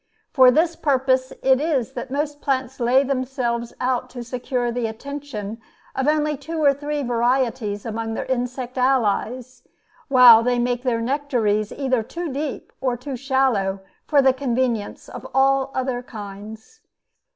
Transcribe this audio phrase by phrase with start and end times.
[0.33, 5.61] For this purpose it is that most plants lay themselves out to secure the attention
[5.95, 9.61] of only two or three varieties among their insect allies,
[10.07, 15.27] while they make their nectaries either too deep or too shallow for the convenience of
[15.35, 16.79] all other kinds.